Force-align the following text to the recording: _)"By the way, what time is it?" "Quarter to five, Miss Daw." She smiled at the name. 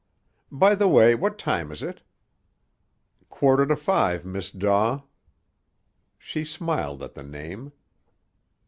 _)"By 0.59 0.73
the 0.73 0.87
way, 0.87 1.13
what 1.13 1.37
time 1.37 1.71
is 1.71 1.83
it?" 1.83 2.01
"Quarter 3.29 3.67
to 3.67 3.75
five, 3.75 4.25
Miss 4.25 4.49
Daw." 4.49 5.01
She 6.17 6.43
smiled 6.43 7.03
at 7.03 7.13
the 7.13 7.21
name. 7.21 7.71